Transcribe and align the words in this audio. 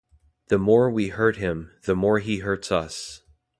The 0.47 0.57
more 0.57 0.89
we 0.89 1.09
hurt 1.09 1.35
him, 1.37 1.73
the 1.83 1.95
more 1.95 2.17
he 2.17 2.39
hurts 2.39 2.71
us. 2.71 3.21